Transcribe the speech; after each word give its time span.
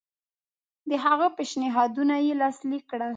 د 0.89 0.91
هغه 1.05 1.27
پېشنهادونه 1.37 2.15
یې 2.25 2.33
لاسلیک 2.41 2.83
کړل. 2.91 3.09